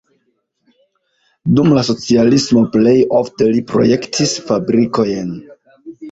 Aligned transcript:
Dum 1.57 1.67
la 1.77 1.83
socialismo 1.89 2.63
plej 2.75 2.93
ofte 3.17 3.47
li 3.51 3.61
projektis 3.73 4.33
fabrikojn. 4.47 5.29